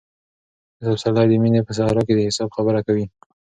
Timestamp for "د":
1.29-1.33, 2.15-2.19